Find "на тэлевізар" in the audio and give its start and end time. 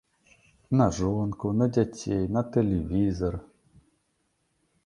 2.39-3.35